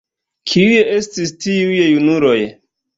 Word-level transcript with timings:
Kiuj 0.53 0.79
estis 0.95 1.37
tiuj 1.47 1.79
junuloj? 1.93 2.39